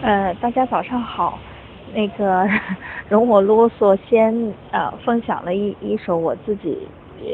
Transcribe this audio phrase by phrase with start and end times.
[0.00, 1.38] 呃，大家早上好，
[1.92, 2.48] 那个
[3.08, 6.86] 容我啰嗦，先呃分享了一一首我自己
[7.20, 7.26] 呃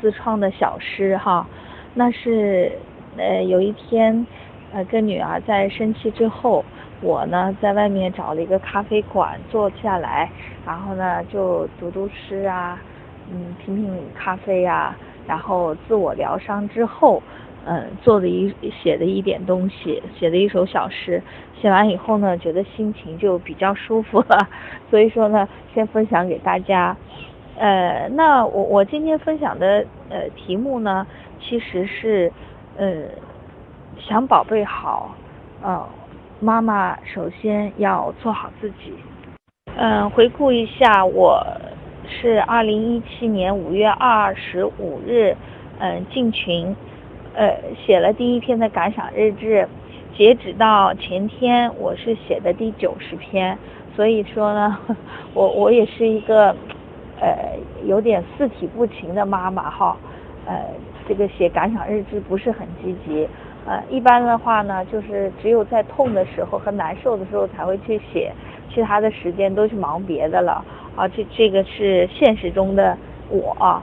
[0.00, 1.46] 自创的小诗哈，
[1.94, 2.72] 那是
[3.16, 4.26] 呃有一天
[4.72, 6.64] 呃跟女儿在生气之后，
[7.00, 10.28] 我呢在外面找了一个咖啡馆坐下来，
[10.66, 12.76] 然后呢就读读诗啊，
[13.30, 14.96] 嗯品品咖啡呀，
[15.28, 17.22] 然后自我疗伤之后。
[17.66, 18.52] 嗯，做的一
[18.82, 21.22] 写的一点东西，写的一首小诗，
[21.60, 24.48] 写完以后呢，觉得心情就比较舒服了，
[24.88, 26.96] 所以说呢，先分享给大家。
[27.58, 31.06] 呃，那我我今天分享的呃题目呢，
[31.40, 32.32] 其实是
[32.76, 33.02] 呃
[33.98, 35.14] 想宝贝好，
[35.60, 35.86] 呃，
[36.40, 38.94] 妈妈首先要做好自己。
[39.76, 41.44] 嗯，回顾一下，我
[42.08, 45.36] 是二零一七年五月二十五日，
[45.80, 46.74] 嗯进群。
[47.38, 47.56] 呃，
[47.86, 49.68] 写了第一篇的感想日志，
[50.16, 53.56] 截止到前天，我是写的第九十篇，
[53.94, 54.76] 所以说呢，
[55.34, 56.48] 我我也是一个
[57.20, 59.96] 呃有点四体不勤的妈妈哈，
[60.46, 60.64] 呃，
[61.08, 63.28] 这个写感想日志不是很积极，
[63.64, 68.32] 呃，一般的话呢，就是只有在痛的时候和难受的时候才会去写，
[68.74, 70.64] 其他的时间都去忙别的了，
[70.96, 72.98] 啊，这这个是现实中的
[73.30, 73.80] 我。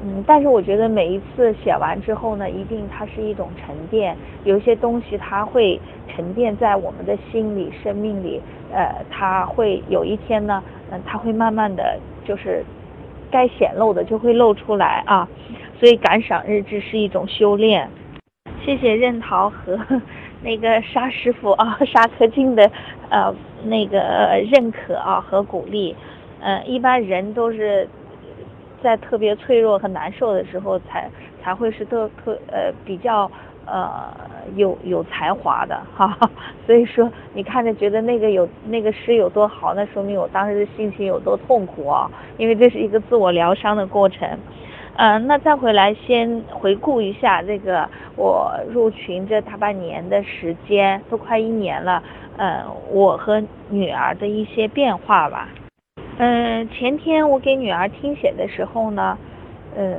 [0.00, 8.40] 嗯，但是我觉得每一次写完之后呢，一定它是一种沉淀，有一些东西它会沉淀在我们的心里、生命里，
[8.72, 12.64] 呃，它会有一天呢，嗯，它会慢慢的就是
[13.28, 15.28] 该显露的就会露出来啊。
[15.80, 17.90] 所以感赏日志是一种修炼。
[18.64, 19.76] 谢谢任桃和
[20.42, 22.70] 那个沙师傅啊，沙科静的
[23.10, 25.96] 呃那个认可啊和鼓励。
[26.40, 27.88] 嗯，一般人都是。
[28.82, 31.10] 在特别脆弱和难受的时候，才
[31.42, 33.30] 才会是特特呃比较
[33.66, 34.12] 呃
[34.56, 36.16] 有有才华的哈。
[36.66, 42.10] 所以说，你看着觉得那个有那个诗有多好，那说明我当时的心情有多痛苦啊。
[42.36, 44.28] 因为这是一个自我疗伤的过程。
[45.00, 52.02] 嗯，那再回来先回顾一下这个我入群这大半年的时间，都快一年了。
[52.36, 53.40] 嗯，我和
[53.70, 55.48] 女儿的一些变化吧。
[56.20, 59.16] 嗯，前天我给女儿听写的时候呢，
[59.76, 59.94] 呃，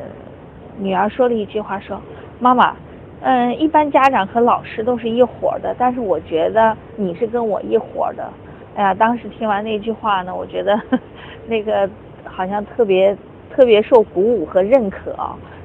[0.77, 2.01] 女儿说了一句话，说
[2.39, 2.75] ：“妈妈，
[3.21, 8.29] 嗯，一般家长和老师都是一伙的，但是我觉得你是跟我一伙的。”
[8.75, 10.77] 哎呀，当时听完那句话呢，我觉得
[11.47, 11.89] 那个
[12.25, 13.15] 好像特别
[13.49, 15.15] 特别受鼓舞和认可。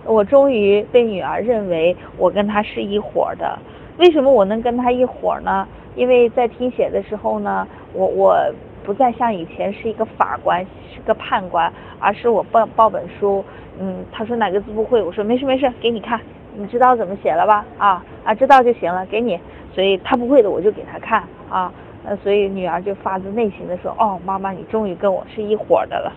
[0.05, 3.59] 我终于被女儿认为我跟她是一伙的。
[3.99, 5.67] 为什么我能跟她一伙呢？
[5.97, 8.39] 因为在听写的时候呢，我我。
[8.84, 10.65] 不再像以前是一个法官，
[10.95, 13.45] 是个判官，而是我报报本书，
[13.81, 16.21] 嗯，他说哪个字不会，我说没事没事，给你看，
[16.55, 17.65] 你知道怎么写了吧？
[17.78, 19.41] 啊啊，知道就行了，给你。
[19.75, 21.73] 所以他不会的我就给他看啊，
[22.05, 26.12] 呃，所以女儿就发自内心的说，哦，妈妈你终于跟我是一伙的了。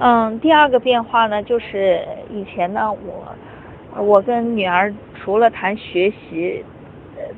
[0.00, 2.00] 嗯，第二个变化呢，就是
[2.30, 6.62] 以前呢，我我跟女儿除了谈学习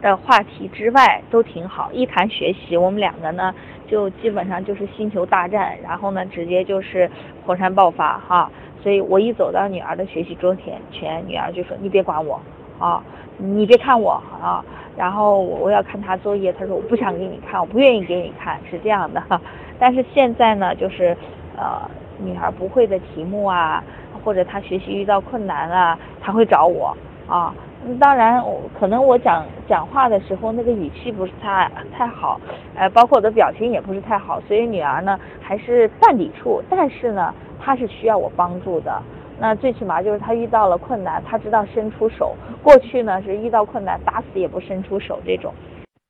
[0.01, 3.55] 的话题之外都挺好，一谈学习，我们两个呢。
[3.89, 7.11] 就基本上就是星球大战，然后呢，直接就是
[7.45, 8.49] 火山爆发哈。
[8.81, 12.41] 所以我一走到女儿的学习桌前，前女儿就说：“你别管我
[12.79, 13.03] 啊，
[13.37, 14.65] 你别看我啊。”
[14.97, 19.21] 然后我要看她作业，她说：“我不想给你看，我不愿意给你看。”是这样的。
[19.77, 21.17] 但是现在呢，就是
[21.57, 21.83] 呃，
[22.19, 23.83] 女儿不会的题目啊，
[24.23, 26.97] 或者她学习遇到困难啊，她会找我
[27.27, 27.53] 啊。
[27.99, 28.43] 当然，
[28.79, 32.39] 可能我讲讲话的时候那个语气不是太太好，
[32.77, 39.03] 呃，包括我的表情也不是太好，所以女儿呢还是半抵触，但是呢，她是需要我帮助的。
[39.39, 42.35] 那最起码就是她遇到了困难，她知道伸出手。
[42.63, 45.53] 过去呢是遇到困难打死也不伸出手这种。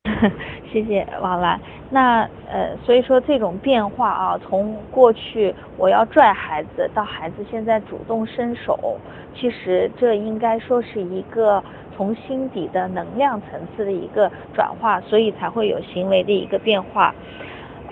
[0.72, 1.60] 谢谢王兰。
[1.90, 8.96] 那呃，所以说这种变化啊，从过去我要拽孩子，到孩子现在主动伸手，
[9.34, 11.62] 其实这应该说是一个
[11.94, 17.14] 从心底的能量层次的一个转化，所以才会有行为的一个变化。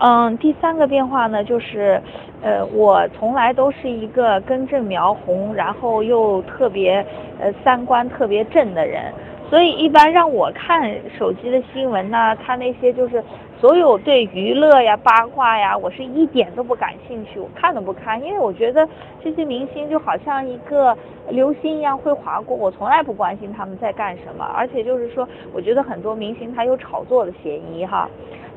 [0.00, 2.00] 嗯，第三个变化呢，就是
[2.40, 7.04] 呃，我从来都是一个根正苗红，然后又特别
[7.38, 9.12] 呃三观特别正的人。
[9.50, 13.24] 所以一般让我看手机的新闻呢，看那些就是
[13.58, 18.86] 所有对娱乐呀、八卦呀，我是一点都不感兴趣，我看都不看，因为我觉得
[19.24, 20.96] 这些明星就好像一个
[21.30, 24.44] 流星一样会划过，我从来不关心他们在干什么。
[24.44, 28.06] 而且就是说，我觉得很多明星他有炒作的嫌疑哈。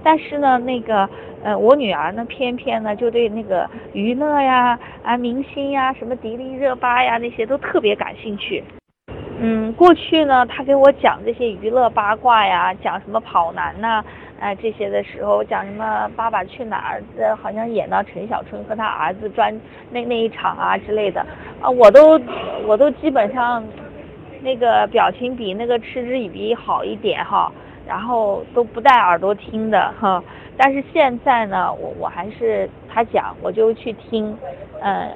[0.03, 1.07] 但是呢，那个
[1.41, 8.61] 呃，我女儿呢，偏偏呢就对那个娱乐呀、啊明星呀、什么迪丽热巴呀那些都特别感兴趣。
[9.43, 14.03] 嗯，过去呢，他给我讲这些娱乐八卦呀，讲什么跑男呐，
[14.39, 19.59] 哎这些的时候，讲什么《爸爸去哪儿》呃，好像演到陈小春和他儿子专
[19.89, 21.25] 那那一场啊之类的
[21.59, 22.21] 啊，我都
[22.67, 23.63] 我都基本上
[24.43, 27.51] 那个表情比那个嗤之以鼻好一点哈，
[27.87, 30.23] 然后都不带耳朵听的哈。
[30.55, 34.37] 但是现在呢，我我还是他讲我就去听，
[34.81, 35.09] 嗯，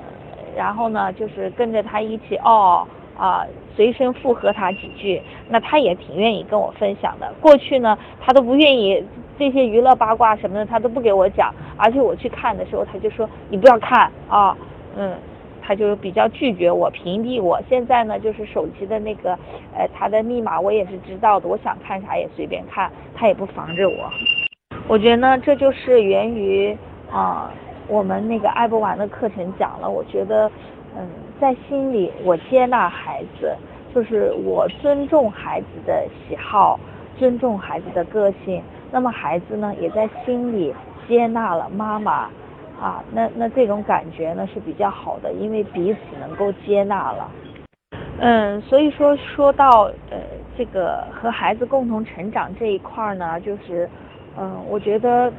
[0.57, 2.87] 然后呢就是跟着他一起哦。
[3.17, 3.45] 啊，
[3.75, 7.33] 随身附和他几句，那他也挺愿意跟我分享的。
[7.39, 9.01] 过去呢，他都不愿意
[9.39, 11.53] 这些娱乐八卦什么的，他都不给我讲。
[11.77, 14.57] 而且我去看的时候，他就说你不要看啊，
[14.97, 15.13] 嗯，
[15.61, 17.61] 他就比较拒绝我，屏蔽我。
[17.69, 19.31] 现在呢，就是手机的那个，
[19.73, 24.09] 呃，他的密码我也是知道的，我想看啥也随便看，他也不防着我。
[24.87, 26.77] 我觉得呢，这就是源于
[27.09, 27.49] 啊，
[27.87, 30.51] 我们那个爱不完的课程讲了，我觉得。
[30.97, 31.07] 嗯，
[31.41, 33.55] 在心里我接纳孩子，
[33.93, 36.79] 就是我尊重孩子的喜好，
[37.17, 38.61] 尊重孩子的个性。
[38.91, 40.73] 那么孩子呢，也在心里
[41.05, 42.29] 接纳了妈妈，
[42.79, 47.29] 啊，那那这种感觉呢是比较好的，因为彼此能够接纳了。
[48.19, 50.17] 嗯，所以说说到呃
[50.57, 53.89] 这个和孩子共同成长这一块呢，就是
[54.37, 55.29] 嗯，我觉得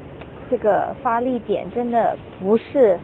[0.50, 2.98] 这个发力点真的不是。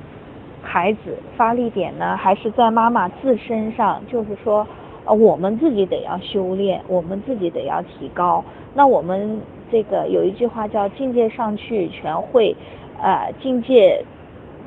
[0.63, 4.67] 孩子发力点呢，还是在妈妈自身上，就是说，
[5.05, 8.43] 呃，我们自己得要修炼，我们自己得要提高。
[8.75, 12.57] 那我们这个有一句话叫“境界上去全会，
[13.03, 14.03] 呃，境界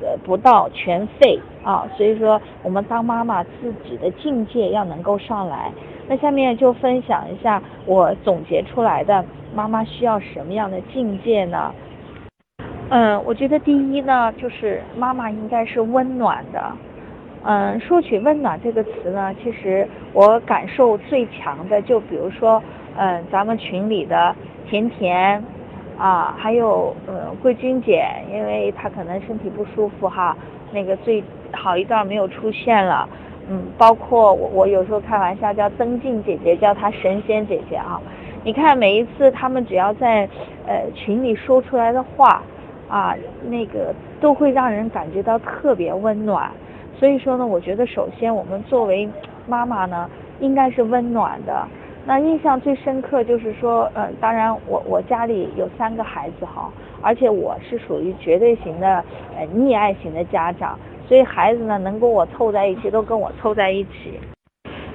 [0.02, 1.90] 呃不到全废”啊。
[1.96, 5.72] 所以说，我们当妈妈自己的境界要能够上来。
[6.08, 9.26] 那下面就分享一下我总结出来的
[9.56, 11.74] 妈妈需要什么样的境界呢？
[12.90, 16.72] 嗯，我觉得第一呢，就是妈妈应该是温暖的。
[17.44, 22.62] 嗯，说起温暖这个词呢，其实我感受最强的，就比如说，
[22.96, 24.36] 嗯，咱们群里的
[24.70, 25.44] 甜甜
[25.98, 30.38] 啊，还有呃桂君姐，因为她可能身体不舒服哈，
[30.72, 31.24] 那个最
[31.54, 33.10] 好一段没有出现了。
[33.50, 38.00] 嗯，包括我，我有时候开玩笑叫曾静姐姐，叫她神仙姐姐啊。
[38.44, 40.30] 你看每一次他们只要在
[40.68, 42.44] 呃群里说出来的话。
[42.88, 43.16] 啊，
[43.48, 46.52] 那个都会让人感觉到特别温暖，
[46.98, 49.10] 所以说呢，我觉得首先我们作为
[49.48, 50.10] 妈妈呢，
[50.40, 51.68] 应该是温暖的。
[52.08, 56.72] 那印象最深刻就是说，呃，当然我我家里有三个孩子哈，
[57.02, 59.04] 而且我是属于绝对型的
[59.36, 60.78] 呃溺爱型的家长，
[61.08, 64.20] 所以孩子呢能跟我凑在一起，都跟我凑在一起。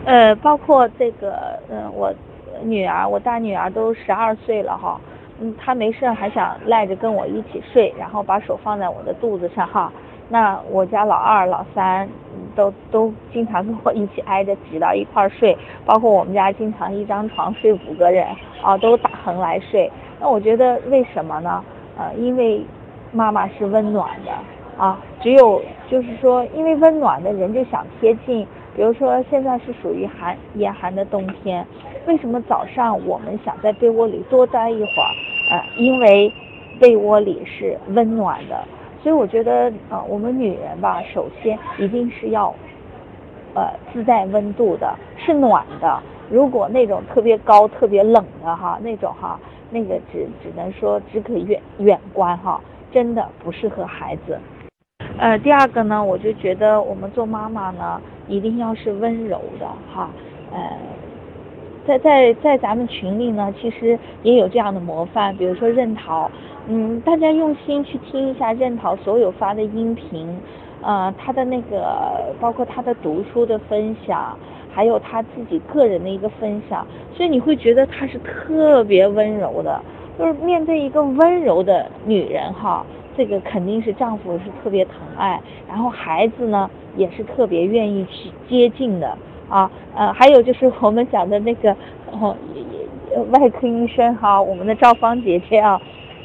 [0.04, 2.14] 呃，包括这个，嗯，我
[2.62, 5.00] 女儿，我大女儿都十二岁了哈。
[5.40, 9.92] 嗯，他没事还想赖着跟我一起睡，然后把手放在我的肚子上哈。
[10.28, 12.08] 那我家老二、老三
[12.54, 18.26] 都都经常跟我一起挨着挤到一块睡，包括我们家经常一张床睡五个人
[18.62, 19.90] 啊，都打横来睡。
[20.20, 21.64] 那我觉得为什么呢？
[21.98, 22.64] 呃，因为
[23.12, 24.30] 妈妈是温暖的
[24.76, 28.46] 啊，只有就是说，因为温暖的人就想贴近。
[28.76, 31.66] 比如说现在是属于寒严寒的冬天，
[32.06, 35.10] 为什么早上我们想在被窝里多待一会儿？
[35.50, 36.32] 呃，因为
[36.78, 38.64] 被窝里是温暖的，
[39.02, 42.54] 所以我觉得啊，我们女人吧，首先一定是要
[43.54, 46.00] 呃自带温度的，是暖的。
[46.30, 52.60] 如果那种特别高、特别冷的哈，那种哈，那个只只能说只可远远观哈，
[52.92, 54.38] 真的不适合孩子。
[55.18, 60.08] 呃，第二个呢，我就觉得我们做妈妈呢，一定要是温柔的哈，
[60.52, 60.58] 呃。
[61.86, 66.30] 在在在咱们群里呢，其实也有这样的模范，比如说任桃，
[66.68, 70.28] 嗯，大家用心去听一下任桃所有发的音频，
[70.82, 74.38] 呃，他的那个包括他的读书的分享，
[74.70, 79.80] 还有他自己个人的一个分享，所以你会觉得他是特别温柔的，
[80.18, 82.84] 就是面对一个温柔的女人哈，
[83.16, 89.16] 这个肯定是丈夫是特别疼爱，然后孩子呢也是特别愿意去接近的。
[89.50, 91.76] 啊，呃，还有就是我们讲的那个，
[92.12, 92.34] 哦，
[93.30, 95.78] 外科医生哈，我们的赵芳姐姐啊，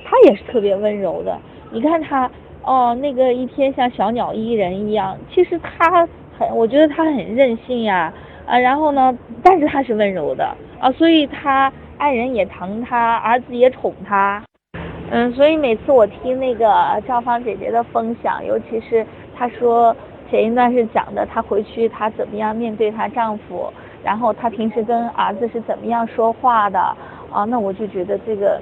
[0.06, 1.36] 她也是特别温柔的。
[1.72, 2.30] 你看她，
[2.62, 8.14] 哦，那个一天像小鸟依人一样，其实她很，我觉得她很任性呀，
[8.46, 14.44] 啊，然后呢，但是她是温柔的啊，所以她爱人也疼她，儿子也宠她，
[15.10, 19.04] 嗯，所以每次我听那个赵芳姐姐的分享，尤其是
[19.36, 19.96] 她说。
[20.30, 23.72] 前一段是讲的她回去她怎么样面对她丈夫，
[24.04, 26.80] 然后她平时跟儿子是怎么样说话的
[27.32, 27.44] 啊？
[27.46, 28.60] 那我就觉得这个，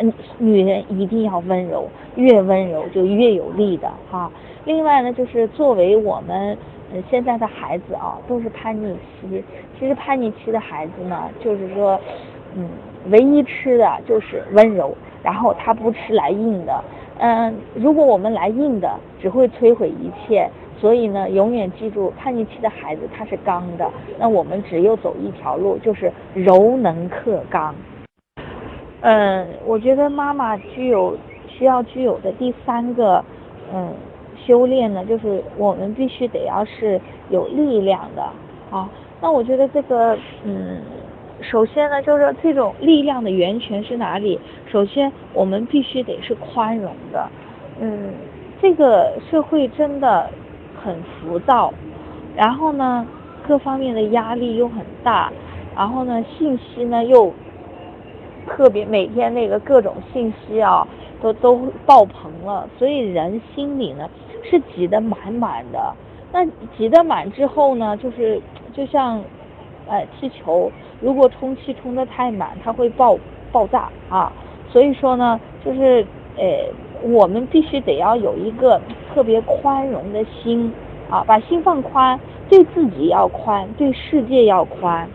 [0.00, 4.30] 嗯，女人一定要温柔，越温柔就越有力的哈。
[4.64, 6.56] 另外呢，就是作为我们，
[7.08, 9.42] 现在的孩子啊，都是叛逆期。
[9.78, 11.98] 其实叛逆期的孩子呢，就是说，
[12.54, 12.68] 嗯，
[13.10, 16.84] 唯一吃的就是温柔，然后他不吃来硬的。
[17.18, 20.48] 嗯，如果我们来硬的，只会摧毁一切。
[20.80, 27.74] 所以呢，永远记住，叛逆期的孩子他是刚的，那我们只有走一条路，就是柔能克刚。
[29.00, 31.16] 嗯，我觉得妈妈具有
[31.48, 33.24] 需要具有的第三个，
[33.74, 33.92] 嗯。
[34.46, 36.98] 修炼呢，就是我们必须得要是
[37.28, 38.22] 有力量的
[38.70, 38.88] 啊。
[39.20, 40.80] 那我觉得这个，嗯，
[41.40, 44.38] 首先呢，就是这种力量的源泉是哪里？
[44.70, 47.28] 首先，我们必须得是宽容的。
[47.80, 48.12] 嗯，
[48.60, 50.28] 这个社会真的
[50.82, 51.72] 很浮躁，
[52.36, 53.06] 然后呢，
[53.46, 55.32] 各方面的压力又很大，
[55.76, 57.32] 然后呢，信息呢又
[58.46, 60.86] 特别，每天那个各种信息啊，
[61.20, 64.08] 都都爆棚了，所以人心里呢。
[64.50, 65.94] 是挤得满满的，
[66.32, 68.40] 那挤得满之后呢，就是
[68.72, 69.20] 就像，
[69.86, 73.18] 呃，气球，如果充气充得太满，它会爆
[73.52, 74.32] 爆炸啊。
[74.68, 76.04] 所以说呢，就是
[76.36, 76.44] 呃，
[77.02, 78.80] 我们必须得要有一个
[79.14, 80.72] 特别宽容的心
[81.10, 85.08] 啊，把心放宽，对自己要宽，对世界要宽。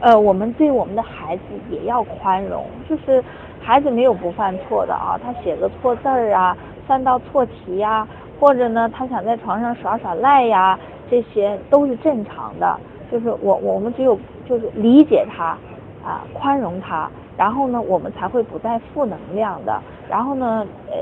[0.00, 3.22] 呃，我们对我们的孩子也要宽容，就是
[3.60, 6.56] 孩子没有不犯错的啊，他写个错字儿啊，
[6.86, 8.06] 犯道错题呀。
[8.38, 10.78] 或者呢，他想在床上耍耍赖呀，
[11.10, 12.80] 这些都是正常的。
[13.10, 15.56] 就是我我们只有就是理解他，
[16.04, 19.82] 啊，宽容他，然后呢，我们才会不带负能量的。
[20.08, 20.96] 然后呢，呃，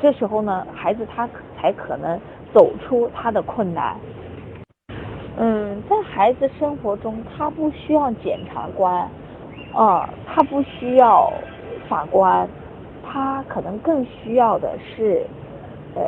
[0.00, 2.20] 这时候呢，孩子他才可能
[2.52, 3.96] 走出他的困难。
[5.36, 9.08] 嗯，在孩子生活中，他不需要检察官，
[9.72, 11.32] 啊，他不需要
[11.88, 12.48] 法官，
[13.02, 15.24] 他可能更需要的是。
[15.96, 16.02] 呃，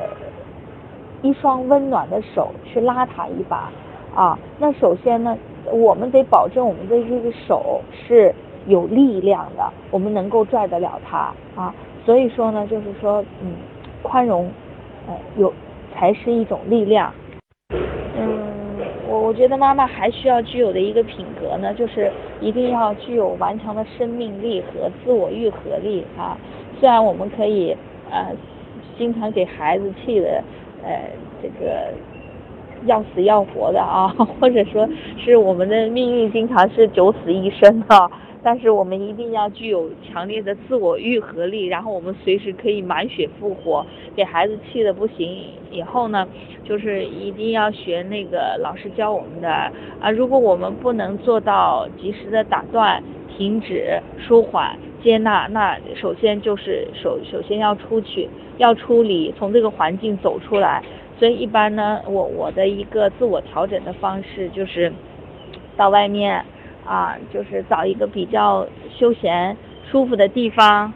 [1.22, 3.70] 一双温暖的手去拉他一把
[4.16, 4.36] 啊。
[4.58, 5.38] 那首先呢，
[5.70, 8.34] 我们得保证我们的这个手是
[8.66, 11.72] 有力量的，我们能够拽得了他啊。
[12.04, 13.52] 所以说呢，就是说，嗯，
[14.02, 14.50] 宽容，
[15.06, 15.52] 呃，有
[15.94, 17.12] 才是一种力量。
[17.70, 18.40] 嗯，
[19.08, 26.36] 我我觉得妈妈还需要具有的一个品格呢，就是一定要具有顽强的生命力和自我愈合力啊。
[26.80, 27.76] 虽然我们可以
[28.10, 28.34] 呃。
[28.98, 30.42] 经常给孩子气的，
[30.82, 31.10] 呃，
[31.42, 31.92] 这个
[32.86, 34.08] 要死要活的啊，
[34.40, 34.88] 或者说
[35.22, 38.10] 是我们的命运经常是九死一生的，
[38.42, 43.84] 但是我们一定要具有强烈的自我愈合力，然后我们随时可以满血复活。
[44.14, 45.36] 给孩子气的不行
[45.70, 46.26] 以后呢，
[46.64, 49.48] 就是一定要学那个老师教我们的
[50.00, 53.02] 啊，如果我们不能做到及时的打断、
[53.36, 54.76] 停止、舒缓。
[55.02, 58.28] 接纳，那首先就是首首先要出去，
[58.58, 60.82] 要处理，从这个环境走出来。
[61.18, 64.92] 所以一般呢，我我的一个自我调整的方式就是，
[65.76, 66.44] 到外面
[66.84, 69.56] 啊，就是找一个比较休闲、
[69.90, 70.92] 舒服的地方，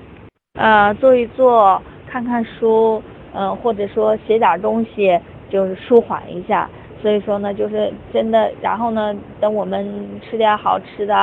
[0.55, 6.69] 呃，坐一坐，看看书，嗯，或者说写点东西，就是舒缓一下。
[7.01, 11.17] 所以说呢，就是真的，然后呢，等我们吃点好吃的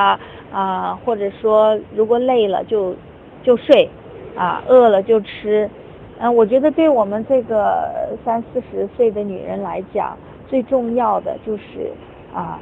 [0.51, 2.95] 啊，或者说如果累了就
[3.43, 3.87] 就睡，
[4.35, 5.69] 啊，饿了就吃。
[6.19, 11.91] 嗯，我觉得对我们这个三四十岁的女人来讲，最重要的就是
[12.33, 12.59] 啊，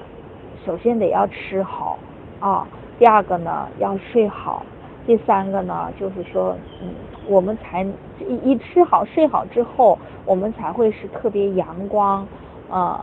[0.65, 1.97] 首先得要吃好
[2.39, 2.67] 啊，
[2.99, 4.65] 第二个呢要睡好，
[5.05, 6.89] 第三个呢就是说，嗯，
[7.27, 7.83] 我们才
[8.27, 12.27] 一一吃好睡好之后，我们才会是特别阳光。
[12.67, 12.97] 呃，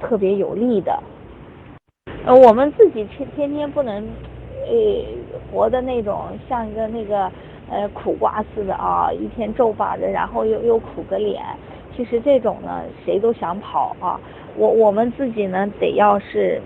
[0.00, 0.96] 特别有力的。
[2.24, 4.00] 呃，我们自己天天天不能，
[4.64, 5.04] 呃，
[5.50, 7.28] 活的那种像一个那个
[7.70, 11.42] 呃苦瓜似的啊，一天皱巴着，然后又又苦个脸。
[11.96, 14.20] 其实这种呢，谁都想跑啊。
[14.56, 16.60] 我我们自己呢，得要是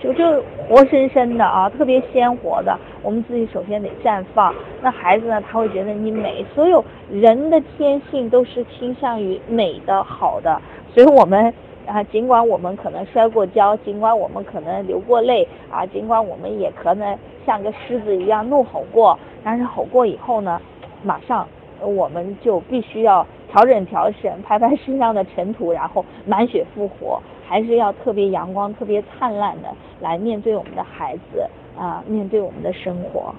[0.00, 2.78] 就就活生生的啊，特别鲜活的。
[3.02, 4.54] 我们自己首先得绽放。
[4.82, 6.44] 那孩子呢，他会觉得你美。
[6.54, 10.60] 所有人的天性都是倾向于美的好的，
[10.94, 11.52] 所以我们。
[11.86, 17.16] 啊，尽管我们可能摔过跤，尽管我们可能流过泪，啊，尽管我们也可能
[17.46, 20.60] 像个狮子一样怒吼过，但是吼过以后呢，
[21.04, 21.46] 马上
[21.80, 29.68] 我们就必须要调整调整，拍拍身上的尘土，然后满血复活，还是要特别阳光、特别灿烂的
[30.00, 33.32] 来面对我们的孩子啊，面对我们的生活。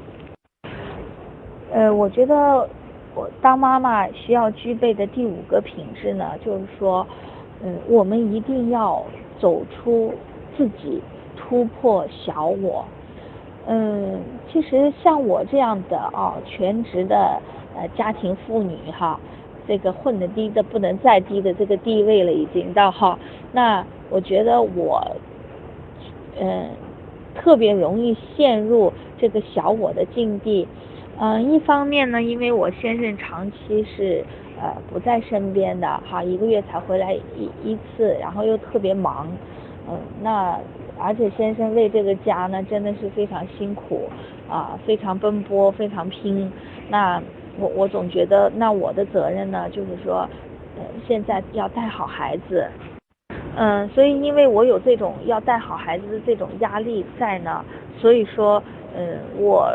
[1.74, 2.70] 呃，我觉得
[3.13, 7.06] 我当妈妈需要具备的第五个品质呢，就是说。
[7.64, 9.04] 嗯，我们一定要
[9.40, 10.14] 走出
[10.56, 11.02] 自己，
[11.36, 12.86] 突破小我。
[13.66, 14.22] 嗯，
[14.52, 17.42] 其实像我这样的啊，全职的
[17.76, 19.20] 呃家庭妇女哈，
[19.68, 23.20] 这个混的低的不能再低的这个地位了，已经到哈。
[23.52, 25.18] 那我觉得我，
[26.40, 26.70] 嗯，
[27.36, 30.68] 特别容易陷入这个小我的境地。
[31.20, 34.24] 嗯，一方面呢，因为我先生长期是
[34.60, 39.28] 呃不在身边的哈，一个月才回来一一次，然后又特别忙，
[39.88, 40.60] 嗯，那
[41.00, 44.10] 而且先生为这个家呢真的是非常辛苦
[44.50, 46.52] 啊，非常奔波，非常拼。
[46.90, 47.22] 那
[47.60, 50.28] 我我总觉得，那我的责任呢，就是说，
[50.78, 52.68] 呃，现在要带好孩子，
[53.56, 57.64] 嗯，所以因为我有这种要带好孩子的这种压力在呢，
[58.00, 58.62] 所以说，
[58.96, 59.70] 嗯，我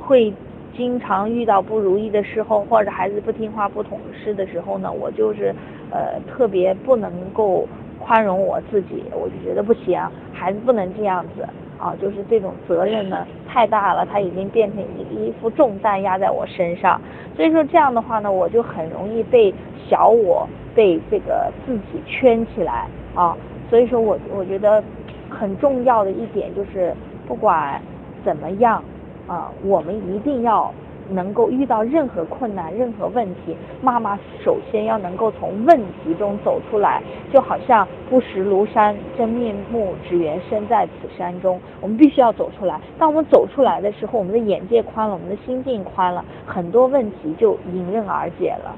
[0.00, 0.32] 会。
[0.76, 5.54] 经常遇到不如意的时候，或者孩子不听话、不懂事的时候呢，我就是
[5.90, 7.66] 呃特别不能够
[7.98, 10.00] 宽容我自己，我就觉得不行，
[10.32, 11.42] 孩子不能这样子
[11.78, 17.00] 啊，就是这种责任呢太大了，他已经变成一一副重担压在我身上，
[17.34, 19.52] 所以说这样的话呢，我就很容易被
[19.88, 23.36] 小我被这个自己圈起来啊，
[23.70, 24.82] 所以说我我觉得
[25.30, 26.94] 很重要的一点就是
[27.26, 27.80] 不管
[28.24, 28.84] 怎么样。
[29.26, 30.72] 啊，我们一定要
[31.10, 37.02] 能够遇到任何困难、任何问题，妈妈首先要能够从问题中走出来，
[37.32, 41.60] 就好像不识庐山真面目，只缘身在此山中。
[41.80, 42.80] 我们必须要走出来。
[42.98, 48.74] 当我们走出来的时候，我们的眼界宽了，我们的心境宽了，很多问题就迎刃而解了。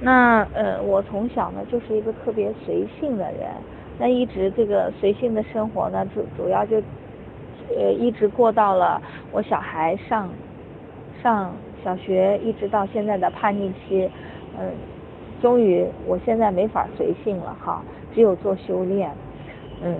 [0.00, 3.48] 那呃，我从小呢就是一个特别随性的人，
[3.98, 6.76] 那一直这个随性的生活呢，主主要就。
[7.74, 9.00] 呃，一直过到了
[9.32, 10.28] 我小孩上
[11.22, 14.08] 上小学，一直到现在的叛逆期，
[14.58, 14.70] 嗯，
[15.40, 17.82] 终于我现在没法随性了哈，
[18.14, 19.10] 只有做修炼，
[19.82, 19.96] 嗯，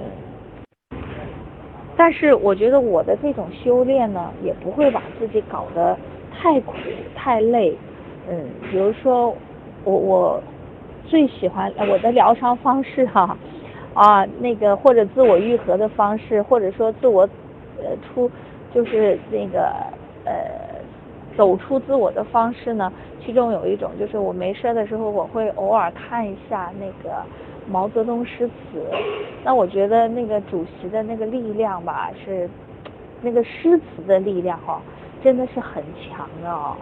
[1.97, 5.97] 但是我觉得我的这种修炼呢，也不会把自己搞得
[6.33, 6.75] 太苦
[7.15, 7.77] 太累，
[8.29, 9.35] 嗯，比如说
[9.85, 10.43] 我我
[11.07, 13.37] 最喜欢我的疗伤方式哈，
[13.95, 17.29] 啊，那个或者自我愈合的方式，或者说自我。
[17.87, 18.31] 呃，出
[18.75, 19.73] 就是那个
[20.25, 20.35] 呃，
[21.37, 22.93] 走出自我的方式呢，
[23.25, 27.23] 其中有一种就是我没事的时候，我会偶尔看一下那个
[27.71, 28.85] 毛泽东诗词。
[29.45, 32.51] 那我觉得那个主席的那个力量吧，是
[33.23, 34.81] 那个诗词的力量哦，
[35.23, 36.77] 真的是很强的哦。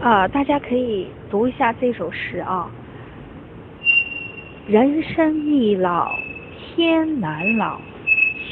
[0.00, 2.70] 啊，大家可以读一下这首诗啊。
[4.66, 6.08] 人生易老，
[6.74, 7.80] 天难老。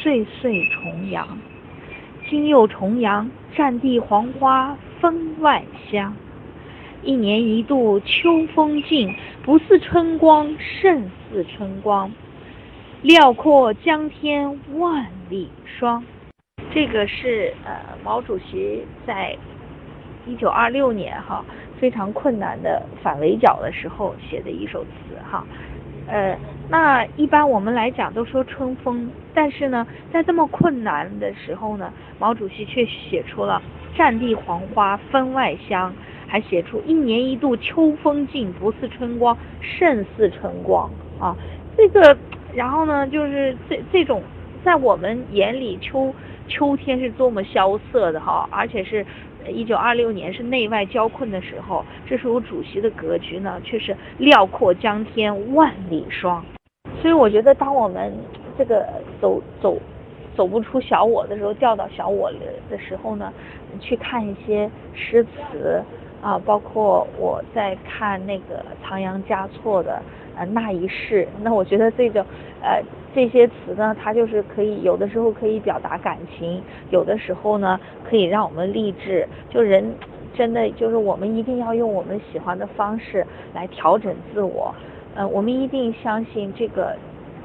[0.02, 1.26] 岁岁重阳，
[2.28, 6.14] 今又重阳，占地黄花分外香。
[7.02, 12.10] 一年一度秋风劲，不似春光胜似春光。
[13.02, 16.04] 辽阔江天万里霜。
[16.72, 19.36] 这个是呃毛主席在
[20.26, 21.44] 一九二六年哈
[21.78, 25.46] 非常困难的反围剿的时候写的一首词哈。
[26.08, 26.38] 呃，
[26.68, 33.60] 那一般我们来讲都说春风，但是呢，在这么困难的时候呢，毛主席却写出了
[33.96, 35.92] “战地黄花分外香”，
[36.28, 40.88] 还写出“一年一度秋风劲，不似春光胜似春光”
[41.18, 41.36] 啊，
[41.76, 42.16] 这个，
[42.54, 44.22] 然后呢，就是这这种
[44.66, 46.12] 在我们眼里秋
[46.48, 49.06] 秋天是多么萧瑟的哈，而且是。
[49.48, 56.44] 一九二六年是内外交困的时候，这时候主席的格局呢却是辽阔江天万里霜。
[57.00, 58.12] 所以我觉得，当我们
[58.58, 58.84] 这个
[59.20, 59.78] 走走
[60.34, 63.32] 走不出小我的时候，掉到小我的的时候呢，
[63.78, 65.80] 去看一些诗词
[66.26, 70.02] 啊，包括我在看那个仓央嘉措的
[70.36, 72.20] 呃那一世，那我觉得这个
[72.62, 72.82] 呃。
[73.14, 79.26] 这些词呢，它就是可以有的时候可以表达感情，有的时候呢可以让我们励志。
[79.48, 79.90] 就人
[80.34, 84.74] 真的就是我们一定要用我们喜欢的方式来调整自我。
[85.14, 86.94] 嗯，我们一定相信这个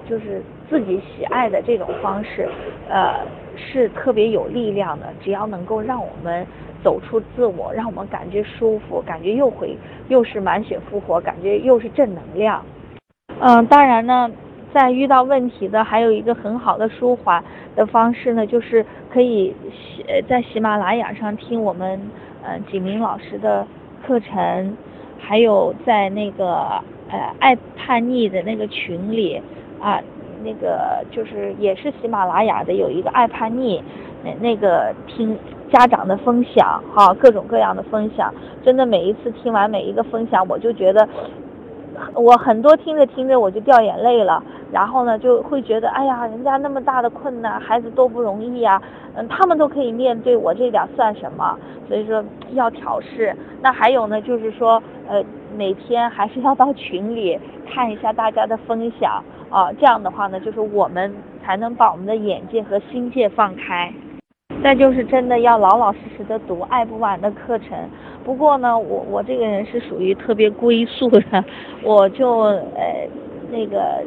[0.10, 2.50] 就是自己喜爱的这种方式，
[2.90, 5.06] 呃，是特别有力量的。
[5.22, 6.46] 只要能够让我们
[6.84, 9.78] 走出自我，让我们感觉舒服，感觉又回
[10.10, 12.64] 又是满血复活，感觉又是正能量。
[13.40, 14.32] 嗯，当然呢。
[14.74, 17.44] 在遇到问题的，还有一个很好的舒缓
[17.76, 22.00] 的方式呢，就是可以喜在喜马拉雅上听我们
[22.42, 23.68] 呃景明老师的
[24.08, 24.78] 课程，
[25.20, 29.42] 还有在那个呃爱叛逆的那个群里
[29.82, 30.02] 啊，
[30.42, 33.84] 那个就是也是喜马拉雅的有一个爱叛逆
[34.24, 35.38] 那那个听
[35.72, 41.08] 家长的分享哈，各种各样的分享，真的每一次听完每一个分享，我就觉得。
[42.16, 48.82] 我很多听着听着我就掉眼泪了，然后呢就会觉得，哎呀，人家那么大的困难，孩子多不容易呀，
[49.14, 51.56] 嗯，他们都可以面对，我这点算什么？
[51.88, 53.36] 所以说要调试。
[53.62, 55.24] 那还有呢，就是说，呃，
[55.56, 57.38] 每天还是要到群里
[57.70, 63.94] 看一下大家的分享啊，这样的话呢，就是我们才能把我们的眼界和心界放开。
[64.64, 67.70] 再就是真的要老老实实的读爱不完的课程。
[68.24, 71.44] 不过呢，我我这个人是属于特别龟速的，
[71.84, 73.08] 我就呃
[73.50, 74.04] 那个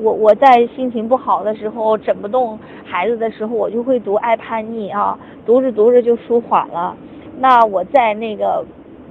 [0.00, 6.96] 我我在心情不好的时候，整不动孩子的时候，我就会读爱叛逆啊，读着读着就舒缓了。
[7.38, 8.64] 那我在那个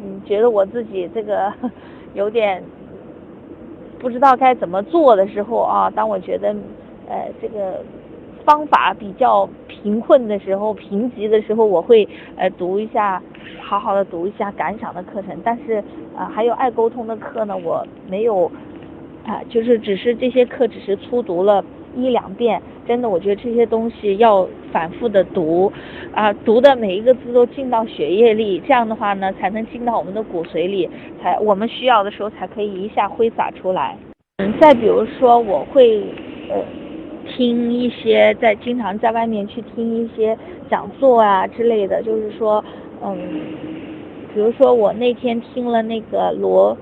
[0.03, 1.53] 嗯觉得我自己这个
[2.15, 2.63] 有点
[3.99, 6.49] 不知道该怎么做的时候啊，当我觉得
[7.07, 7.83] 呃这个。
[8.43, 9.47] 方法比较
[9.81, 13.21] 贫困的时候、贫瘠的时候，我会呃读一下，
[13.61, 15.35] 好好的读一下感想的课程。
[15.43, 15.83] 但是
[16.15, 18.51] 啊，还有爱沟通的课呢，我没有
[19.25, 21.63] 啊，就是只是这些课只是粗读了
[21.95, 22.61] 一两遍。
[22.87, 25.71] 真的，我觉得这些东西要反复的读
[26.13, 30.89] 啊，读的每一个字都进到血液里，这样的话呢，才能进到我们的骨髓里，
[31.21, 33.95] 才我们需要的时候才可以一下挥洒出来。
[34.37, 36.03] 嗯，再比如说，我会
[36.49, 36.80] 呃。
[37.41, 40.37] 听一些在经常在外面去听一些
[40.69, 42.63] 讲座啊之类的，就是说，
[43.03, 43.17] 嗯，
[44.31, 46.77] 比如说我那天听了那个罗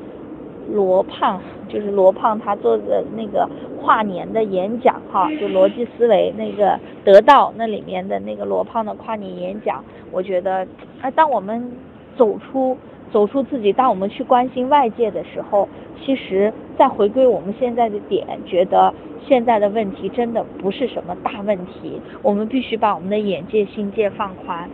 [0.69, 3.49] 罗胖，就是罗胖他做的那个
[3.81, 10.67] 跨年的演讲哈，就逻辑思维那个得到那里面的那个罗胖的跨年演讲，我觉得，
[10.99, 11.71] 哎，当我们
[12.17, 12.77] 走出
[13.11, 15.67] 走出自己，当我们去关心外界的时候，
[16.03, 18.93] 其实再回归我们现在的点，觉得。
[19.27, 24.67] 现在的问题真的不是什么大问题，我们必须把我们的眼界、心界放宽。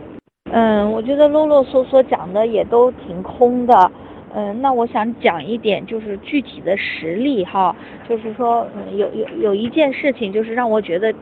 [0.50, 3.90] 嗯，我觉得啰啰嗦嗦讲的也都挺空的。
[4.32, 7.76] 嗯，那我想讲一点，就是具体的实例哈，
[8.08, 11.12] 就是说，有有有一件事情，就是让我觉得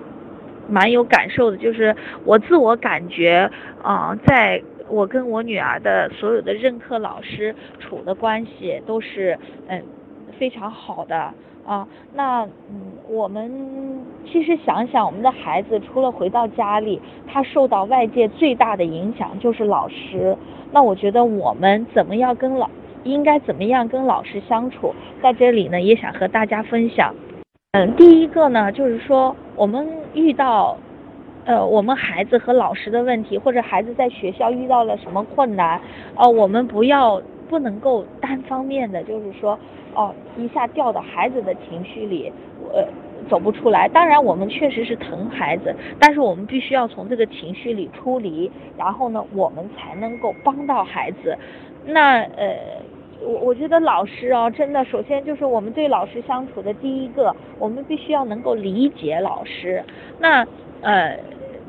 [0.68, 3.50] 蛮有感受的，就是我自我感觉
[3.83, 9.83] 啊，在我跟我女儿的所有的任课老师处的关系都是嗯
[10.38, 11.33] 非常好的。
[11.66, 13.51] 啊，那嗯，我们
[14.31, 20.37] 其实想想，我们的孩子除了回到家里，他受到外界最大的影响就是老师。
[20.70, 22.68] 那我觉得我们怎么样跟老，
[23.05, 27.14] 应该怎么样跟老师相处，在这里呢，也想和大家分享。
[27.73, 30.77] 嗯，第一个呢，就是说我们遇到，
[31.44, 35.80] 呃，我们孩子和老师的问题，或者孩子在学校遇到了什么困难，
[36.16, 39.59] 呃，我们不要不能够单方面的，就是说。
[39.96, 42.33] 哦，一下掉到孩子的情绪里，
[42.72, 42.85] 呃，
[43.30, 43.87] 走不出来。
[43.87, 51.38] 当然，我们确实是疼孩子，但是我们必须要从这个情绪里出离，然后呢，我们才能够帮到孩子。
[51.87, 52.57] 那呃，
[53.24, 59.80] 我我觉得老师啊，真的，首先就是我们对老师相处的第一个，我们必须要能够理解老师。
[60.18, 60.44] 那
[60.85, 61.18] 呃。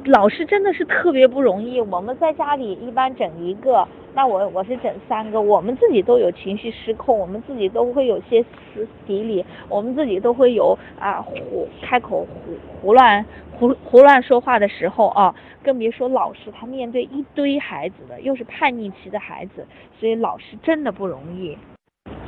[0.07, 1.81] 老师真的是特别不容易。
[1.81, 5.41] 我们在家里一般整一个，那我我是整三个。
[5.41, 13.25] 我们自己都有情绪失控，我们自己都会有些斯底里，我们自己都会有啊胡开口胡胡乱
[13.57, 19.65] 胡胡乱说话的时候啊，更别说老师他面对一堆孩子的，又是叛逆期的孩子，
[19.99, 21.57] 所以老师真的不容易。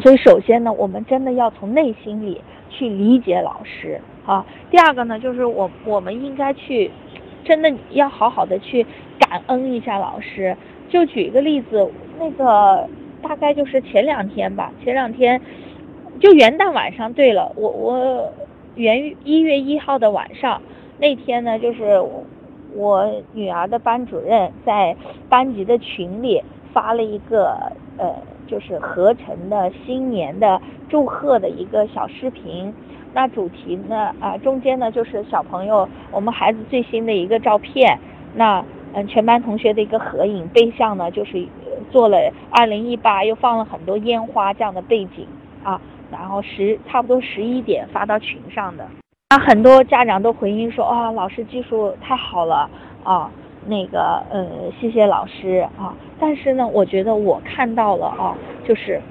[0.02, 4.46] 所以首先呢，我们真的要从内心里去理解老师啊。
[4.70, 6.92] 第二个呢，就是我我们应该去。
[7.46, 8.86] 真的要好好的去
[9.18, 10.58] 感恩一下老师。
[10.90, 12.86] 就举一个例子，那个
[13.22, 15.40] 大概就是前两天吧，前两天
[16.20, 17.14] 就元旦晚上。
[17.14, 18.34] 对了，我我
[18.76, 20.62] 元一月一号的晚上
[21.00, 22.04] 那天呢，就是
[22.76, 24.98] 我女儿的班主任在
[25.30, 28.14] 班级的群里发了一个呃，
[28.46, 32.74] 就是合成的新年的祝贺的一个小视频。
[33.18, 34.14] 那主题呢？
[34.20, 37.98] 啊，中间呢就是小朋友，我们孩子最新的一个照片。
[38.36, 41.44] 那嗯，全班同学的一个合影，背向呢就是
[41.90, 45.28] 做了二零一八，又放了很多烟花这样的背景
[45.64, 45.82] 啊。
[46.12, 48.88] 然后十差不多十一点发到群上的，
[49.32, 52.70] 那很多家长都回应说啊，老师技术太好了
[53.04, 53.32] 啊，
[53.66, 54.46] 那个呃，
[54.80, 55.92] 谢谢老师啊。
[56.20, 59.02] 但是呢，我觉得我看到了啊，就是。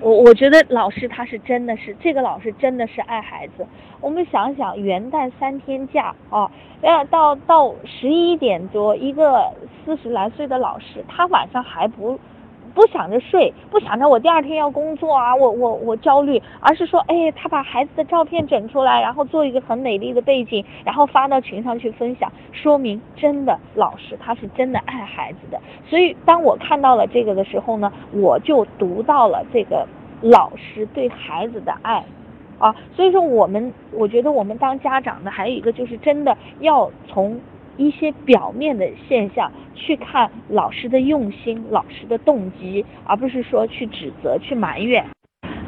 [0.00, 3.66] 我我觉得老师他是真的是这个老师真的是爱孩子。
[4.00, 6.50] 我们想想元旦三天假啊，
[6.82, 9.50] 要到到十一点多，一个
[9.84, 12.18] 四十来岁的老师，他晚上还不。
[12.74, 25.60] 不想着睡，不想着我第二天要工作啊，我我我焦虑，而是说，哎，他把孩子的照片整出来，然后做一个很美丽的背景，然后发到群上去分享，说明真的老师他是真的爱孩子的。
[25.88, 29.86] 所以当我看到了这个的时候呢，我就读到了这个
[30.20, 32.04] 老师对孩子的爱
[32.58, 32.74] 啊。
[32.96, 37.40] 所以说，我们我觉得我们当家长的还有一个就是真的要从
[37.76, 45.04] 一些表面的现象去看老师的用心、老师的动机，而不是说去指责、去埋怨。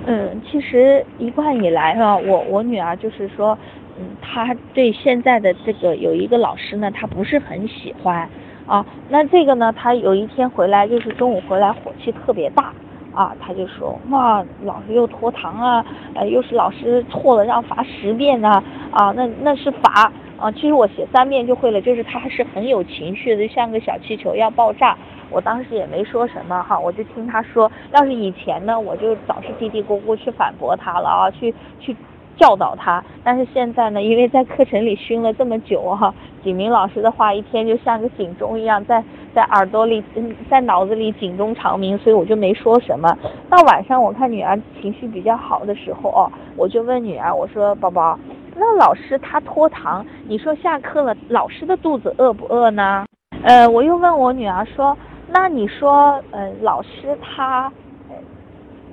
[0.07, 3.59] 嗯，其实一贯以来哈，我我女儿就是说，
[3.99, 8.29] 嗯，她对现在的这个有一个老师呢，她不是很喜欢
[8.67, 8.87] 啊。
[9.09, 12.73] 那这个呢，她有一天回来，就是中午回来火气特别大
[13.13, 24.97] 啊，她就说哇，老师又拖堂啊，呃，又是老师错了让罚十遍呢啊，那那是罚啊，其实我写三遍就会了，就是她还是很有情绪的，像个小气球要爆炸。
[25.29, 31.97] 我当时也没说什么哈，我就听他说，要是以前呢，我就早是嘀嘀咕咕去反驳他了啊，去去
[32.37, 33.03] 教导他。
[33.25, 39.03] 但是现在呢，因为在课程里熏了这么久哈，景明老师的话一天就像个警钟一样，在
[39.35, 40.01] 在耳朵里，
[40.49, 43.19] 在脑子里警钟长鸣，所以我就没说什么。
[43.51, 48.17] 到晚上我看女儿情绪比较好的时候哦，我就问女儿，我说宝宝，
[48.59, 53.05] 那老师他拖堂，你说下课了，老师的肚子饿不饿呢？
[53.43, 54.97] 呃，我又问我女儿说。
[55.29, 57.71] 那你说，呃，老师他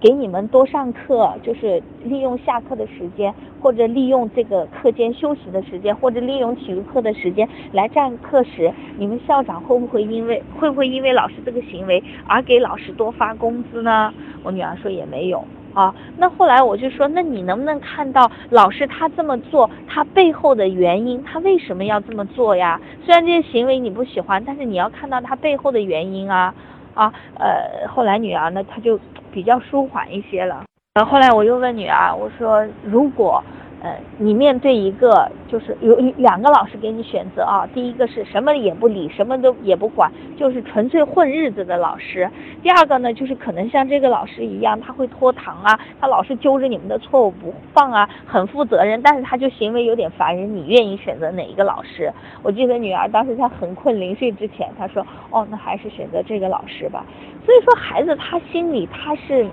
[0.02, 14.12] 给你们多上课，就是利用下课的时间，或者利用这个课间休息的时间，或者利用体育课的时间来占课时，你们校长会不会因为会不会因为老师这个行为而给老师多发工资呢？
[14.43, 15.45] 我女儿说也没有。
[15.74, 22.80] 啊，那后来我就说，那你能不能看到老师他这么做，他背后的原因，他为什么要这么做呀？
[23.04, 26.54] 虽然这些行为你不喜欢，但是你要看到他背后的原因啊
[26.94, 29.00] 啊呃，后来女儿呢，她就
[29.32, 30.64] 比较舒缓一些了。
[30.94, 33.44] 呃，后来我又问女儿，我说如果。
[33.84, 42.26] 呃，你面对一个就是有两个老师给你选择啊，第一个是什么也不理，什么都也不管，就是纯粹混日子的老师；
[42.62, 50.56] 第二个呢，就是可能像这个老师一样，他会拖堂啊，他老是揪着你们的错误不放啊，很负责任，但是他就行为有点烦人。
[50.56, 52.10] 你愿意选择哪一个老师？
[52.41, 57.06] 我记得女儿当时在很困临睡之前，她说：“哦，那还是选择这个老师吧。”
[57.46, 59.46] 所以说，孩子他心里他是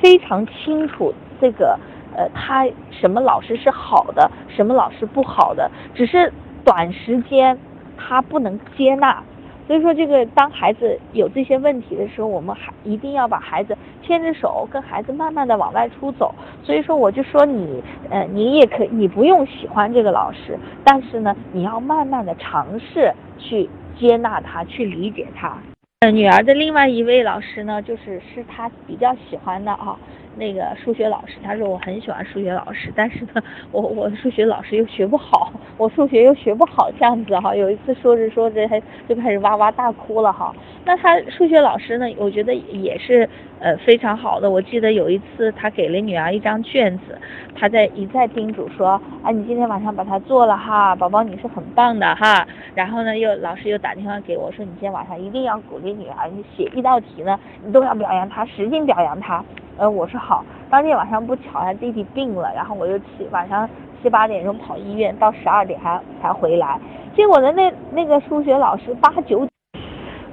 [0.00, 1.76] 非常清楚这个。
[2.16, 6.32] 呃，他什么老师是好的，什么老师不好的，只是
[6.64, 7.58] 短时间
[7.96, 9.22] 他不能接纳，
[9.66, 16.34] 所以说这个当孩子有这些问题的时候，我们还一定要把孩子牵着手，跟孩子慢慢的往外出走。
[16.62, 25.56] 所以说我就说你，呃，你也可，你不用喜欢这个老师，但是呢，你要慢慢的尝试去接纳他，去理解他。
[26.00, 29.96] 呃，女儿的另外一位老师呢，就是是他比较喜欢的啊。
[30.36, 33.42] 那个数学老师，他说我很喜欢数学老师，但是呢，
[33.72, 37.54] 我我数学老师又学不好，我数学又学不好，这样子哈。
[37.54, 40.54] 有一次说着说着，他就开始哇哇大哭了哈。
[40.84, 43.28] 那他数学老师呢，我觉得也是
[43.60, 44.50] 呃非常好的。
[44.50, 47.18] 我记得有一次他给了女儿一张卷子，
[47.54, 52.46] 他在一再叮嘱说，啊，你今天晚上把它做了哈，宝宝你是很棒的哈。
[52.74, 59.42] 然后呢，又老师又打电话给我说，你今天晚上一定要鼓励女儿，你写一道题呢，你都要表扬她，使劲表扬她。
[59.76, 63.68] 呃，我说好，当天晚上不巧，他弟弟病了，然后我就七晚上
[64.02, 66.78] 七八点钟跑医院，到十二点还才回来。
[67.16, 69.46] 结果呢，那那个数学老师八九，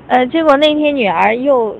[0.07, 1.75] 呃，结果那天女儿又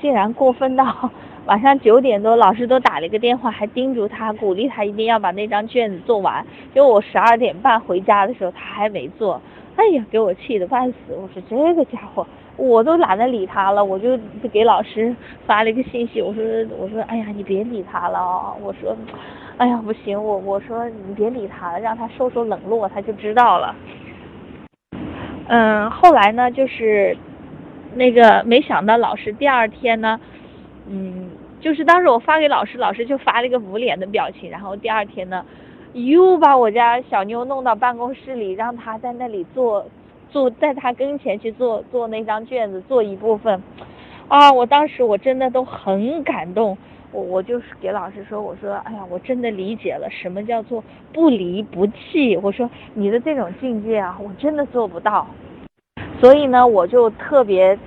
[0.00, 1.10] 竟然过分到
[1.46, 6.44] 晚上九点多，老师都打了一个电话，还叮嘱他，鼓励他一定要把那张卷子做完。
[6.74, 9.40] 结果我十二点半回家的时候，他还没做，
[9.76, 10.96] 哎呀，给我气得半死。
[11.10, 12.26] 我说这个家伙。
[12.56, 14.18] 我都懒得理他了，我就
[14.50, 15.14] 给老师
[15.46, 16.42] 发了一个信息，我说
[16.78, 18.96] 我说哎呀你别理他了，我说
[19.58, 23.74] 哎呀不行，我我说你别理他了，让他受受冷落，他就知道了。
[25.48, 27.16] 嗯，后来呢就是
[27.94, 30.18] 那个没想到老师第二天呢，
[30.88, 31.28] 嗯，
[31.60, 35.44] 就是当时我发给老师，老师就发了一个捂脸的表情，然后第二天呢
[35.92, 39.86] 又把我家小妞弄到办公室里，让他在那里做。
[40.36, 43.62] 就在他跟前去做做那张卷子，做一部分，
[44.28, 44.52] 啊！
[44.52, 46.76] 我当时我真的都很感动，
[47.10, 52.36] 我我就是给老师说，我说，哎呀，我真的理解了什么叫做不离不弃。
[52.36, 55.26] 我说你的这种境界啊，我真的做不到，
[56.20, 57.78] 所以呢，我就特别。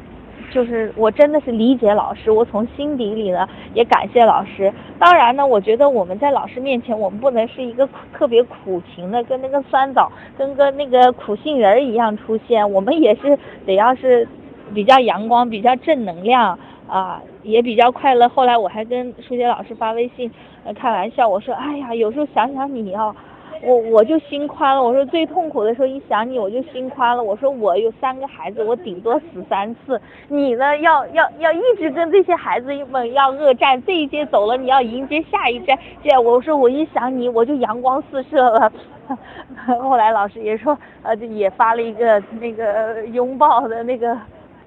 [0.51, 4.73] 就是我真的是理解老师，我从心底里呢也感谢老师。
[4.97, 12.71] 当然呢，我觉得我们在老师面前，我们不能是一个特别苦情的，跟那个酸枣，跟个那个苦杏仁儿一样出现。
[12.71, 14.27] 我们也是得要是
[14.73, 16.57] 比较阳光，比较正能量
[16.88, 18.27] 啊，也比较快乐。
[18.27, 20.29] 后来我还跟数学老师发微信
[20.75, 23.15] 开玩笑，我说：“哎呀，有时候想想你哦，
[23.61, 24.81] 我我就心宽了。
[24.81, 27.21] 我说最痛苦的时候一想你我就心宽了。
[27.21, 35.77] 我说我有三个孩子，我顶多死三次，你呢要要要一直跟这些孩子们要恶战，这一届走了你要迎接下一届。
[36.03, 38.71] 这我说我一想你我就阳光四射了。
[39.81, 44.11] 后来老师也说呃也发了一个那个拥抱的那个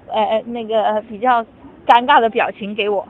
[0.09, 1.43] 呃那个比较
[1.87, 3.07] 尴尬的表情给我。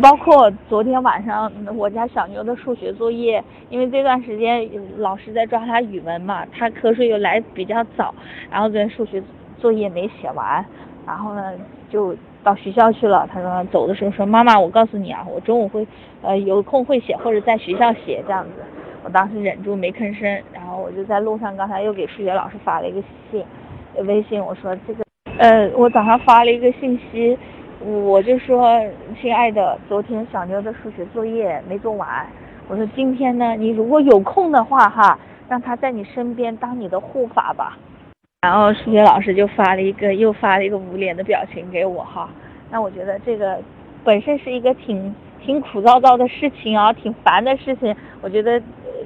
[0.00, 8.14] 包括昨天晚上我家小牛的数学作业，因为这段时间老师在抓他语文嘛，他瞌睡又来比较早，
[8.50, 9.22] 然后昨天数学
[9.58, 10.64] 作业没写完，
[11.06, 11.52] 然后呢
[11.90, 13.28] 就到学校去了。
[13.32, 15.86] 他说走的时候说妈妈，我告诉你啊，我中午会
[16.22, 18.50] 呃有空会写或者在学校写这样子。
[19.04, 23.44] 我当时忍住没吭声，然后我就在路上刚才又给数学老师发了一个信，
[24.06, 25.04] 微信我说这个
[25.38, 27.38] 呃我早上发了一个信息。
[27.80, 28.80] 我就说，
[29.20, 32.26] 亲爱的，昨天小妞的数学作业没做完。
[32.68, 37.76] 我说今天呢，你如果有空的话哈，让她在你身边当你的护法吧。
[38.42, 42.28] 然后数学老师就发了一个，又发了一个捂脸的表情给我哈。
[42.70, 43.58] 那我觉得这个
[44.02, 47.94] 本身是一个挺挺苦躁躁的事情啊，挺烦的事情。
[48.22, 48.60] 我觉得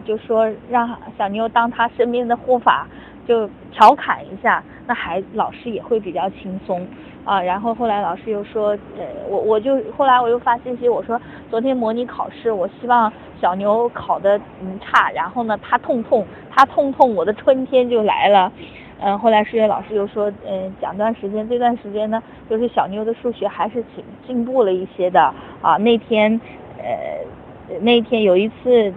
[0.05, 2.87] 就说让小妞当她身边的护法，
[3.29, 6.85] 就调侃一下，那孩老师也会比较轻松。
[7.25, 18.51] 啊，然后后来老师又说，呃，我我就后来我又发信息，我说昨天模拟考试，我希望小牛考的嗯差，然后呢他痛痛，他痛痛，我的春天就来了。
[19.01, 25.21] 嗯，后来数学老师又说，嗯，讲段时间，这段时间呢，就是小妞的数学还是挺进步了一些的
[25.61, 25.77] 啊。
[25.77, 26.41] 那天，
[26.79, 28.91] 呃，那天有一次。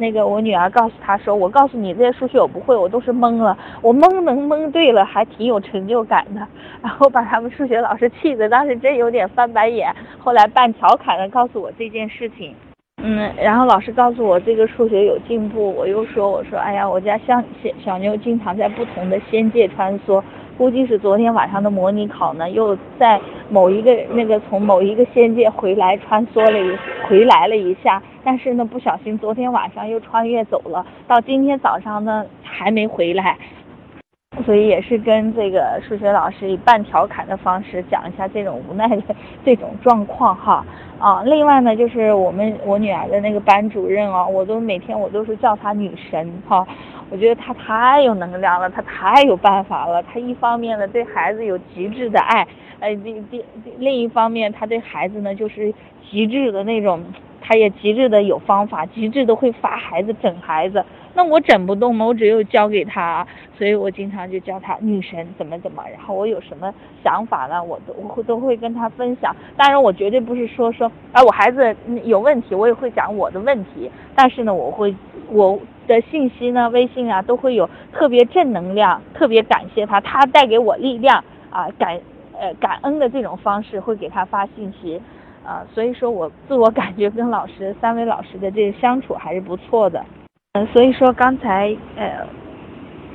[0.00, 3.56] 那个我女儿告诉他说：“我告诉你，这些数学我不会，我都是蒙了。
[3.82, 6.40] 我蒙能蒙对了，还挺有成就感的。
[6.82, 9.94] ”然后把他们数学老师气的，当时真有点翻白眼。
[10.18, 12.54] 后来半调侃的告诉我这件事情，
[13.02, 20.22] 嗯，然后老师告诉我这个数学有进步，我又说：“我说，哎呀，我家像小小妞经常在不同的仙界穿梭。”
[20.60, 23.18] 估计是昨天晚上的模拟考呢，又在
[23.48, 33.38] 某一个那个从某一个仙界回来穿梭了一回来了一下，但是呢不小心昨天晚上又穿越走了，到今天早上呢还没回来，
[34.46, 39.02] 所以也是跟这个数学老师以半调侃的方式讲一下这种无奈的
[39.44, 40.64] 这种状况哈
[41.00, 46.66] 啊，另外呢就是我们我女儿的那个班主任啊，我都每天我都是叫她女神哈。
[47.10, 50.00] 我觉得她太有能量了，她太有办法了。
[50.04, 52.46] 她一方面呢对孩子有极致的爱，
[52.78, 53.42] 呃，另另
[53.78, 55.74] 另一方面她对孩子呢就是
[56.08, 57.02] 极致的那种，
[57.40, 60.84] 他也极致的有方法，极致的会罚孩子整孩子。
[61.14, 63.26] 那我整不动嘛，我只有教给他，
[63.58, 65.82] 所以我经常就教他女神怎么怎么。
[65.92, 66.72] 然后我有什么
[67.02, 69.34] 想法呢，我都我会都会跟他分享。
[69.56, 71.74] 当然我绝对不是说说，啊我孩子
[72.04, 73.90] 有问题，我也会讲我的问题。
[74.14, 74.94] 但是呢，我会
[75.28, 75.58] 我。
[75.88, 81.98] 的信息呢，微信啊都会有特别正能量，特别感谢他，他带给我力量啊，感
[82.38, 85.02] 呃感恩的这种方式会给他发信息
[85.44, 90.04] 啊，所以说我自我感觉跟老师三位老师的这个相处还是不错的，
[90.52, 92.26] 嗯，所以说刚才呃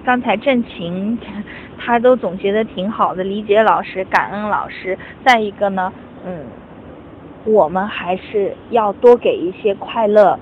[0.04, 1.18] 刚才郑晴
[1.78, 5.94] 他都总结的挺好的，理解老师，感恩老师，再一个呢，
[6.26, 6.46] 嗯，
[7.46, 10.40] 我们还是要多给一些快乐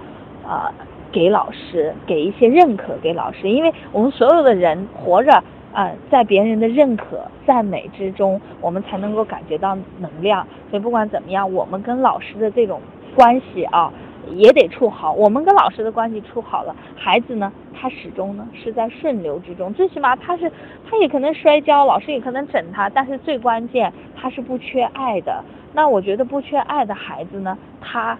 [0.47, 0.73] 啊。
[1.13, 5.43] 给老师，给一些认可给老师，因为我们所有的人活着
[5.73, 10.47] 啊，在别人的认可、赞美之中，我们才能够感觉到能量。
[10.69, 12.79] 所以不管怎么样，我们跟老师的这种
[13.15, 13.91] 关系啊，
[14.35, 15.11] 也得处好。
[15.11, 19.73] 我们跟老师的关系处好了，孩子呢，他始终呢是在顺流之中。
[19.73, 20.51] 最起码他是，
[20.89, 25.43] 他也可能摔跤，老师也可能整他，但是最关键他是不缺爱的。
[25.73, 28.17] 那我觉得不缺爱的孩子呢，他。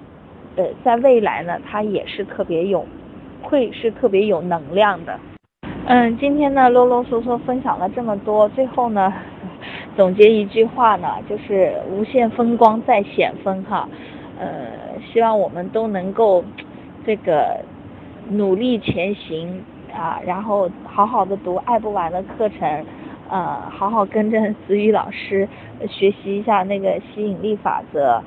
[0.55, 2.85] 呃，在未来呢，他也是特别有，
[3.41, 5.19] 会是特别有能量的。
[5.85, 9.13] 嗯，今天呢啰啰嗦嗦分享了这么多，最后呢，
[9.97, 13.87] 总结一句话呢，就是无限风光在险峰哈。
[14.39, 14.47] 呃，
[15.11, 16.41] 希望我们都能够
[17.05, 17.59] 这个
[18.29, 19.61] 努力前行
[19.93, 22.85] 啊，然后好好的读爱不完的课程，
[23.29, 25.45] 呃，好好跟着子宇老师
[25.89, 28.23] 学习一下那个吸引力法则，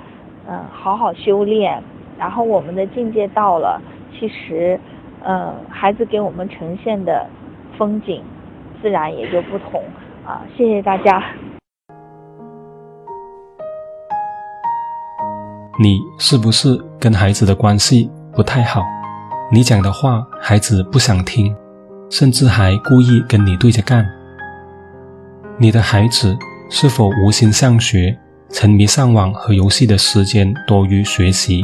[0.47, 1.83] 嗯，好好修炼。
[2.19, 3.81] 然后我们的境界到了，
[4.12, 4.79] 其实，
[5.25, 7.27] 嗯，孩子给我们呈现的
[7.79, 8.23] 风景，
[8.81, 9.83] 自然也就不同
[10.25, 10.43] 啊。
[10.57, 11.23] 谢谢大家。
[15.79, 18.83] 你是不是跟孩子的关系不太好？
[19.53, 21.55] 你讲的话孩子不想听，
[22.11, 24.07] 甚至还故意跟你对着干？
[25.59, 26.35] 你的孩子
[26.71, 31.63] 是否无心上学，沉迷上网和游戏的时间多于学习？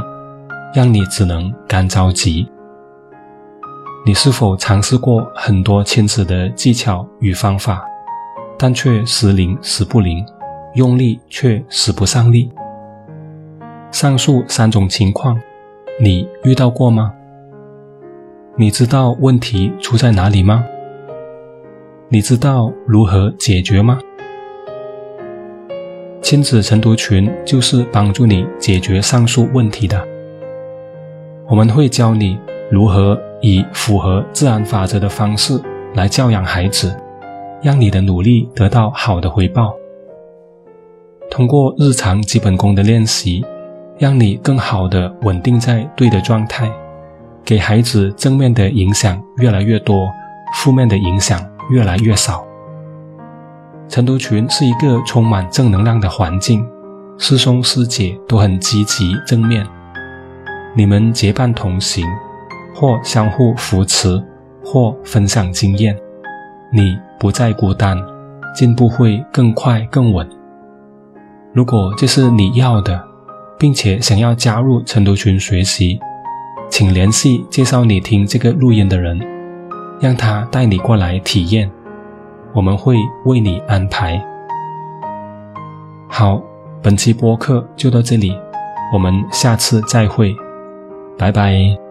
[0.74, 2.51] 让你只能干着急。
[4.04, 7.84] 你是否尝试过很多亲子的技巧与方法，
[8.58, 10.26] 但却时灵时不灵，
[10.74, 12.50] 用力却使不上力？
[13.92, 15.40] 上述三种情况，
[16.00, 17.14] 你遇到过吗？
[18.56, 20.64] 你知道问题出在哪里吗？
[22.08, 24.00] 你知道如何解决吗？
[26.20, 30.04] 亲子晨读群就是帮助你解决上述问题的。
[31.48, 32.36] 我们会教你
[32.68, 35.60] 如何以符合自然法则的方式
[35.94, 36.96] 来教养孩子，
[37.60, 39.74] 让你的努力得到好的回报。
[41.30, 43.44] 通过日常基本功的练习，
[43.98, 46.70] 让你更好的稳定在对的状态，
[47.44, 50.08] 给孩子正面的影响越来越多，
[50.54, 51.40] 负面的影响
[51.70, 52.44] 越来越少。
[53.88, 56.66] 晨读群是一个充满正能量的环境，
[57.18, 59.66] 师兄师姐都很积极正面。
[60.74, 62.06] 你们结伴同行，
[62.74, 64.22] 或相互扶持，
[64.64, 65.96] 或分享经验，
[66.72, 67.96] 你不再孤单，
[68.54, 70.28] 进步会更快更稳。
[71.52, 73.02] 如果这是你要的，
[73.58, 76.00] 并且想要加入晨读群学习，
[76.70, 79.20] 请联系介绍你听这个录音的人，
[80.00, 81.70] 让他带你过来体验。
[82.54, 84.22] 我们会为你安排。
[86.08, 86.42] 好，
[86.82, 88.36] 本期播客就到这里，
[88.92, 90.34] 我们下次再会，
[91.16, 91.81] 拜拜。